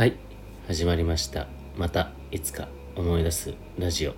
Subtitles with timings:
[0.00, 0.16] はい
[0.66, 1.46] 始まりました。
[1.76, 4.14] またいつか思い出すラジオ。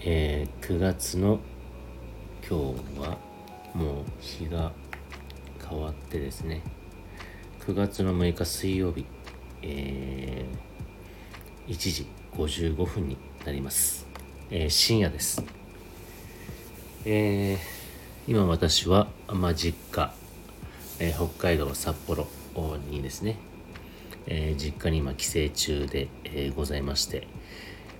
[0.00, 1.38] えー、9月の
[2.40, 3.18] 今日は
[3.74, 4.72] もう日が
[5.68, 6.62] 変わってですね。
[7.66, 9.04] 9月の6日水曜日。
[9.60, 14.06] えー、1時55分になります、
[14.50, 15.44] えー、深夜です。
[17.04, 17.58] えー、
[18.26, 20.10] 今私は、まあ、実家、
[20.98, 22.26] えー、北海道札幌
[22.88, 23.36] にですね
[24.26, 27.26] えー、実家に今帰省中で、えー、ございまして、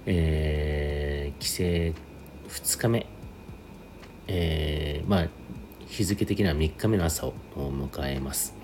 [0.07, 1.63] えー、帰省
[2.49, 3.07] 2日目、
[4.27, 5.29] えまあ
[5.87, 8.55] 日付的には3日目の朝を迎えます、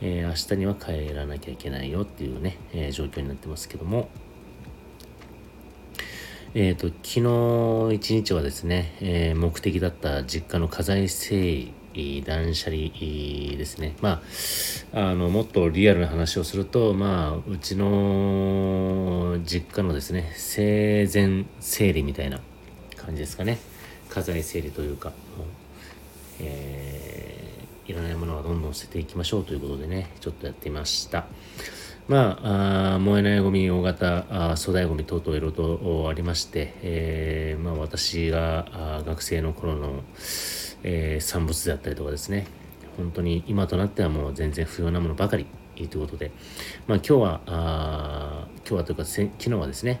[0.00, 4.08] え明日には帰らなきゃいけないよっていうね、え状況になってますけども
[6.54, 11.72] えっ、と昨日一日はですね、え目的だった実家の家財整理
[12.24, 12.88] 断捨離
[13.56, 13.96] ですね。
[14.00, 14.22] ま
[14.92, 22.40] あ、あの、もっとリアルな話をすると、まあ、うちの実家のですね、生前整理みたいな
[22.96, 23.58] 感じですかね。
[24.08, 25.12] 家財整理というか、
[26.40, 31.26] えー、いらないものはどんどん捨てていきましょうということでね、ちょっとやってみました。
[32.06, 40.02] まあ、あ燃えないゴミ、大型、粗大ゴミ等々いろいろとありまして、えー、まあ、私があ学生の頃の、
[40.84, 42.46] えー、産物であったりとかですね
[42.96, 46.30] 本当に今となってはもう全然不要なものばかりということで、
[46.86, 50.00] まあ、今日はあ今日はというか昨日はですね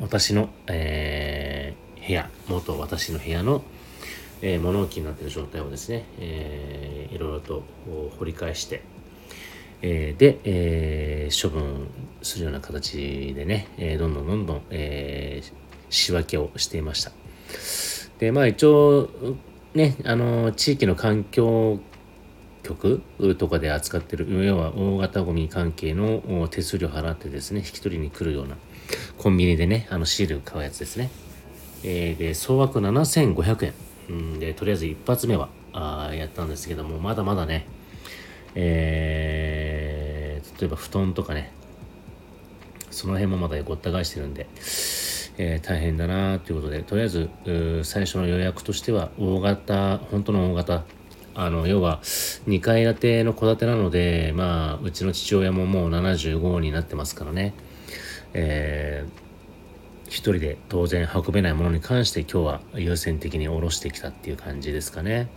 [0.00, 3.62] 私の、えー、部屋元私の部屋の、
[4.42, 7.62] えー、物置になっている状態をですね、えー、いろいろと
[8.18, 8.82] 掘り返して、
[9.82, 11.88] えー、で、えー、処分
[12.22, 15.52] するような形でね、えー、どんどんどんどん、えー、
[15.90, 17.12] 仕分けをしていました。
[18.18, 19.08] で、まあ一応、
[19.74, 21.80] ね、あの、地域の環境
[22.62, 23.02] 局
[23.38, 28.56] とかで扱ってる、要は大型ゴミ関係の手数料払ってですね、引き取りに来るような、
[29.16, 31.10] コンビニでね、あのシール買うやつですね。
[31.84, 33.74] えー、で、総額7500円。
[34.10, 37.66] うん、で、とりあえず一発目はあやったんですけども、まだまだね、
[38.54, 41.52] えー、例えば布団とかね、
[42.90, 44.46] その辺もまだごった返してるんで、
[45.38, 47.30] えー、大変だなということで、とりあえず
[47.84, 50.84] 最初の予約としては大型、本当の大型、
[51.34, 57.54] あの、要は2階建ての戸建てなので、まあ、うちの父親ももう75になってますからね、
[58.34, 65.28] えー、一人で当然運べないものに関して今日は優先的に下ろしてきたっていう感じですかね。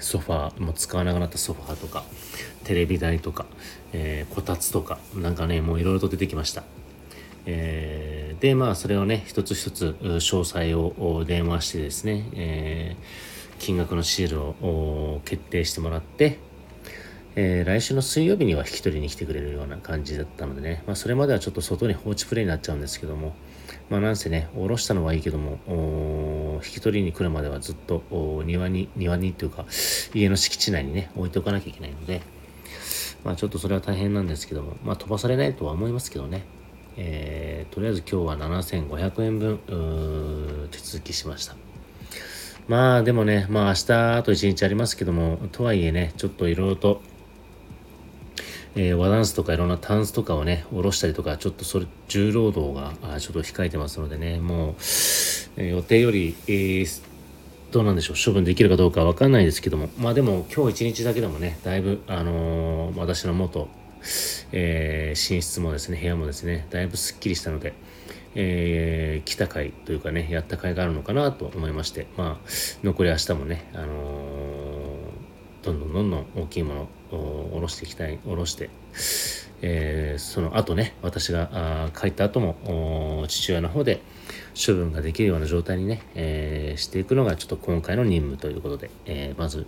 [0.00, 2.04] ソファーも使わなくなったソファーとか
[2.64, 3.46] テレビ台とか、
[3.92, 6.64] えー、こたつとかなんかねもういろいろと出てきました
[7.46, 8.13] えー、
[8.44, 16.38] でまあそれをね一つ一つ詳細を電話してですね、えー、金額のシールを決定してもらって、
[17.36, 23.34] えー、来週の水曜日には引き取りに来てくれるような感じだったのでね、まあ、それまではちょっと外に放置プレイになっちゃうんですけども、
[23.88, 28.02] まあ、なんせね、下ろしたのはいいけども、引き取りに来るまではずっと
[28.44, 29.64] 庭に、庭にというか、
[30.12, 32.20] 家の敷地内にね、置いておかなきゃいけないので、
[33.24, 36.44] まあちょっとそれは大変なんですけども、まあ飛ばされないとは思いますけどね、
[36.96, 41.56] えー、とりあえず今日は7500円分手続きしました。
[42.68, 47.02] まあでもねまあ明日あと1日ありますけどもとはいえねちょっといろいろと
[48.76, 57.02] えー、和ダンスとかいろんなタンスとかをね、下ろしたりとか、ちょっとそれ、重労働があちょっと控えてますのでね、もう、えー、予定より、えー、
[57.70, 63.68] どうなんでしょう、処分できるかどうかわかんないですけども、まあでも今日一日だけでもね、だいぶ、あのー、私の元
[64.52, 67.74] えー、寝室もですね、部屋もですね、だいぶすっきりしたので、
[68.34, 72.48] えー、来た回というかね、やった回があるのかなと思いまして、まあ、
[72.82, 78.70] 残り明日もね、あのー、どんどんどんどん大きいものを下ろしていきたい、下ろして、
[79.62, 84.02] えー、その後ね、私が帰った後も父親の方で
[84.54, 89.66] 処分ができるような状態にね、えー、していくのがちょっと今回の任務ということで、えー、まず、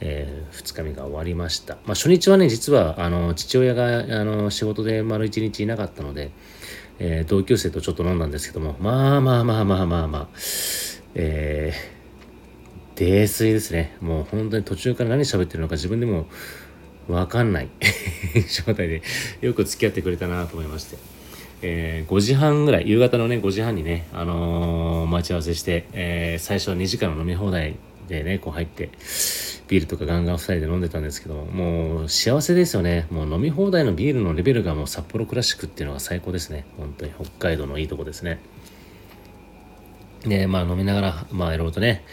[0.00, 1.76] えー、2日目が終わりました。
[1.86, 6.30] まあ、初日はね、実はあの父親があの仕事で丸1日いなかったので、
[6.98, 10.28] え同級生とちょっと飲んだんですけども、まあまあまあまあまあまあ、
[11.14, 13.96] えー、泥酔ですね。
[14.00, 16.26] もう本当に途中から何喋ってるのか自分でも
[17.08, 17.68] わかんない
[18.66, 19.02] 状態で
[19.40, 21.19] よく付き合ってくれたなと思いまして。
[21.62, 27.76] えー、5時半ぐらい、夕方のね、5時半にね、あのー、待ち合わせして、えー、最初は2時間の飲み放題
[28.08, 28.90] でね、こう入って、
[29.68, 33.06] ビールとかガンガン2人で飲んでたんですけど、もう幸せですよね。
[33.10, 36.64] もう飲み放題のビールのレベルがもう札幌クラシックっていうのが最高ですね。
[36.76, 38.40] 本当に北海道のいいとこですね。
[40.24, 42.04] で、まあ飲みながら、まあいろいろとね、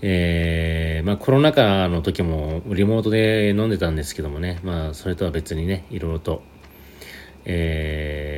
[0.00, 6.42] えー、まあコロナ禍の時もリモートで飲んでたんですけどもね、まあそれとは別にね、いろいろと、
[7.44, 8.37] え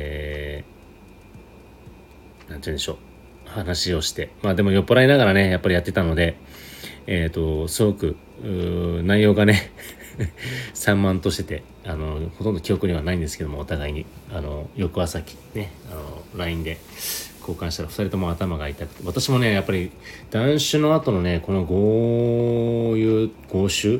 [2.51, 2.97] なんて言うんでしょう、
[3.49, 6.37] 話をして、まあでも酔っ払いながらね、やっぱりやってたので、
[7.07, 8.17] えっ、ー、と、すごく、
[9.03, 9.71] 内容がね
[10.73, 16.77] 散漫としてて、あの、ほとんど記憶にはないんですけども、お互いに、あの、翌朝きね、あの、LINE で、
[17.41, 19.03] 交換したら2人とも頭が痛くて。
[19.05, 19.91] 私もねやっぱり
[20.29, 23.99] 断酒の後のねこの豪遊豪酒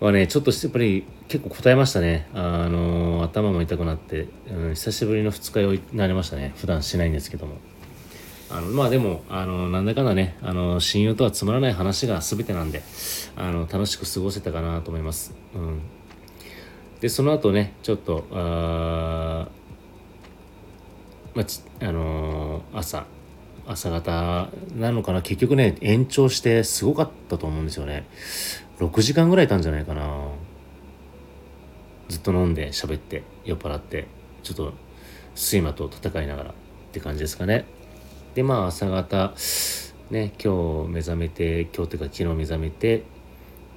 [0.00, 2.28] はねちょっとやっぱり結構答えましたね。
[2.34, 6.54] あの頭も痛くなって、うん、久しぶりの二日酔いになりましたね。
[6.56, 7.58] 普段しないんですけども。
[8.52, 12.82] あのまあでもあのなんだかんだねあの親友とはつまらない話が全てなんで
[13.36, 15.80] あの楽しく過ごせたかなと思います、うん、
[17.00, 19.46] でその後ねちょっとあ
[21.32, 23.06] まあ、あのー、朝
[23.66, 25.22] 朝方なのかな。
[25.22, 28.04] 結局ね延長してすごかったと思うんですよね。
[28.80, 30.28] 6時間ぐらいいたんじゃないかな。
[32.08, 34.08] ずっと飲んで喋って酔っ払って
[34.42, 34.72] ちょっと
[35.36, 36.54] 睡魔と戦いながらっ
[36.92, 37.66] て感じですかね。
[38.34, 39.34] でまあ朝方
[40.10, 43.04] ね今日目覚めて今日っていうか昨日目覚めて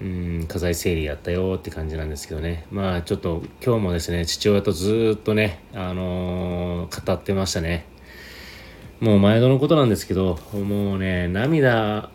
[0.01, 2.65] うん家財整理やったよって感じなんですけどね。
[2.71, 7.85] まあちょっと今日もですね父親とずっとねあのー、語ってましたね。
[8.99, 12.09] もう毎度のことなんですけどもうね涙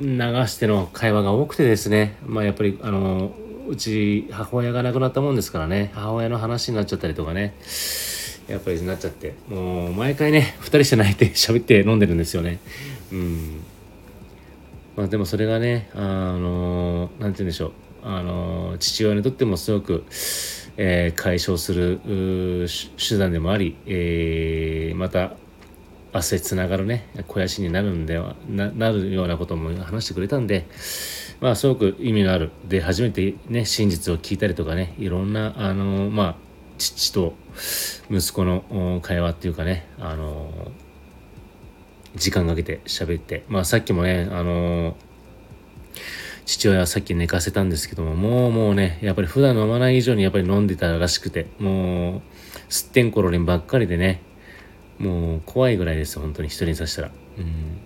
[0.00, 0.08] 流
[0.46, 3.32] しての会話が多くてですねまあやっぱりあの、
[3.68, 7.54] うち母親が亡くなったもんですからね母親の話になっちゃったりとかね
[8.48, 12.58] やっぱりなっちゃってもう毎回ね2人して泣いて喋って飲んでるんですよね。
[13.12, 13.64] うん。
[14.96, 17.72] まあ、でもそれがね、あのー、なんて言うんでしょう、
[18.04, 20.04] あの、父親にとってもすごく、
[20.76, 22.00] えー、解消する
[22.96, 25.32] 手段でもあり、えー、また
[26.14, 30.66] 明日つながるね肥やしになるんではなるようなことも話してくれたんで
[31.40, 36.34] まあすごく意味のあるで初めてね真実を聞いたりとかねいろんなあのまあ
[36.78, 37.34] 父と
[38.10, 40.50] 息子の会話っていうかねあの
[42.16, 44.96] 時間かけて喋って、まあさっきもね、あの、
[46.46, 52.22] 父親はさっき寝かせたんですけども、もうもうね、やっぱり普段飲まない以上にやっぱり飲んでたらしくて、もう、
[52.68, 54.22] すってんころりんばっかりでね、
[54.98, 57.10] もう怖いぐらいです本当に一人にさせたら。
[57.38, 57.84] うん。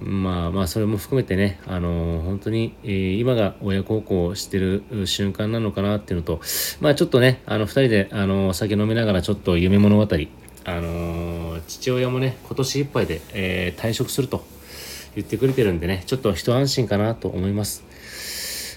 [0.00, 6.40] まあまあ、それも含めてね、あの、本当に、えー、今が親孝行してる瞬間なのかなっていうのと、
[6.80, 10.06] まあちょっとね、あの、二人で、あのー、酒飲みながらちょっと夢物語、
[10.64, 14.44] あの、父親もね、今年いっぱいで、えー、退職すると
[15.16, 17.84] 言ってくれてるんでね、ちょっと一安心かなと思います。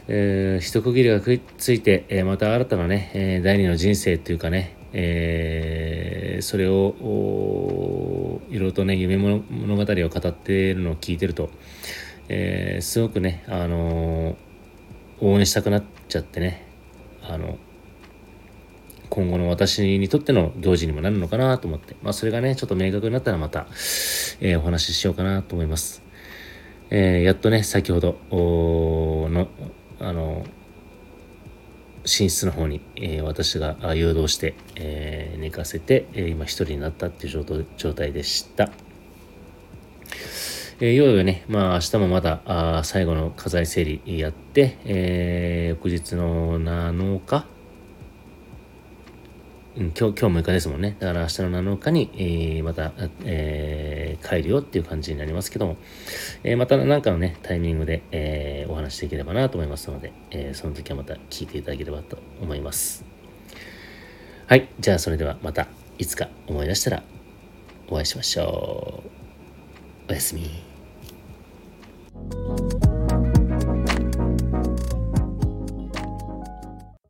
[0.07, 1.21] えー、一区切りが
[1.57, 11.49] ついて、えー、また新たなね、えー、第二の人生というかね、えー、それをいろいろとね夢物語を語っているのを聞いてると、
[12.29, 14.35] えー、すごくね、あのー、
[15.21, 16.65] 応援したくなっちゃってね
[17.23, 17.57] あの
[19.11, 23.67] 今後の私にとっての行事にもなるのかなと思って、まあそれがね、ちょっと明確になったらまた、
[24.39, 26.01] えー、お話ししようかなと思います。
[26.89, 29.49] え、やっとね、先ほどの、
[29.99, 30.45] あの、
[32.03, 38.71] 寝室の方に、えー、私が誘導して、えー、寝かせて、えー、今一人になったっていう状態でした。
[40.79, 47.45] えー、いよいよね、まあ明日もまだあ最後の家財整理やって、えー、翌日の7日
[49.73, 50.97] うん、今日、今日6日ですもんね。
[50.99, 52.91] だから明日の7日に、えー、また、
[53.23, 55.77] えー、帰るよっていう感じになりますけども、
[56.43, 63.05] えー、また何かのね、タイミングで、え、お話しできればなと思いますので、えー、その時はまた聞いていただければと思います。
[64.47, 64.67] はい。
[64.77, 67.03] じゃあ、それではまた、いつか思い出したら
[67.87, 69.03] お会いしましょ
[70.09, 70.11] う。
[70.11, 70.70] おやすみ。